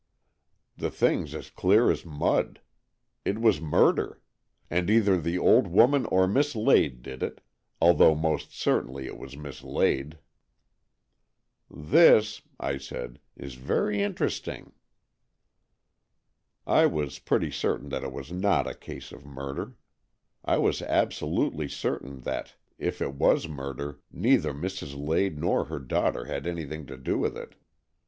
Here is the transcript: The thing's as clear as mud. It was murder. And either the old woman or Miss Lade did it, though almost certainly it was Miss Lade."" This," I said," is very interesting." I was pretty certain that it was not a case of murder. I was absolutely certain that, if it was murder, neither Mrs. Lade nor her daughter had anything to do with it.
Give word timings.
The 0.77 0.89
thing's 0.89 1.35
as 1.35 1.51
clear 1.51 1.91
as 1.91 2.07
mud. 2.07 2.59
It 3.23 3.37
was 3.37 3.61
murder. 3.61 4.19
And 4.67 4.89
either 4.89 5.21
the 5.21 5.37
old 5.37 5.67
woman 5.67 6.07
or 6.07 6.27
Miss 6.27 6.55
Lade 6.55 7.03
did 7.03 7.21
it, 7.21 7.39
though 7.79 7.99
almost 8.09 8.51
certainly 8.51 9.05
it 9.05 9.19
was 9.19 9.37
Miss 9.37 9.63
Lade."" 9.63 10.17
This," 11.93 12.41
I 12.59 12.79
said," 12.79 13.19
is 13.45 13.53
very 13.53 14.01
interesting." 14.01 14.71
I 16.65 16.87
was 16.87 17.19
pretty 17.19 17.51
certain 17.51 17.89
that 17.89 18.03
it 18.03 18.11
was 18.11 18.31
not 18.31 18.65
a 18.65 18.73
case 18.73 19.11
of 19.11 19.23
murder. 19.23 19.75
I 20.43 20.57
was 20.57 20.81
absolutely 20.81 21.67
certain 21.67 22.21
that, 22.21 22.55
if 22.79 23.03
it 23.03 23.13
was 23.13 23.47
murder, 23.47 23.99
neither 24.11 24.51
Mrs. 24.51 24.97
Lade 24.97 25.37
nor 25.37 25.65
her 25.65 25.77
daughter 25.77 26.25
had 26.25 26.47
anything 26.47 26.87
to 26.87 26.97
do 26.97 27.19
with 27.19 27.37
it. 27.37 27.53